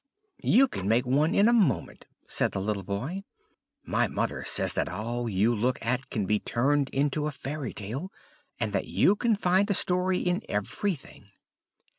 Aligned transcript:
"You 0.41 0.67
can 0.67 0.87
make 0.87 1.05
one 1.05 1.35
in 1.35 1.47
a 1.47 1.53
moment," 1.53 2.05
said 2.25 2.53
the 2.53 2.59
little 2.59 2.81
boy. 2.81 3.23
"My 3.83 4.07
mother 4.07 4.43
says 4.43 4.73
that 4.73 4.89
all 4.89 5.29
you 5.29 5.53
look 5.55 5.77
at 5.85 6.09
can 6.09 6.25
be 6.25 6.39
turned 6.39 6.89
into 6.89 7.27
a 7.27 7.31
fairy 7.31 7.71
tale: 7.71 8.11
and 8.59 8.73
that 8.73 8.87
you 8.87 9.15
can 9.15 9.35
find 9.35 9.69
a 9.69 9.75
story 9.75 10.17
in 10.17 10.41
everything." 10.49 11.27